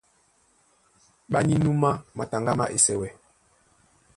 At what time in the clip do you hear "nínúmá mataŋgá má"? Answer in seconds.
1.47-2.65